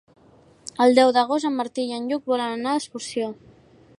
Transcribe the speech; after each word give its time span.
El 0.85 0.95
deu 0.99 1.11
d'agost 1.17 1.49
en 1.51 1.55
Martí 1.59 1.85
i 1.91 1.95
en 1.99 2.09
Lluc 2.13 2.27
volen 2.33 2.57
anar 2.57 2.75
d'excursió. 2.79 3.31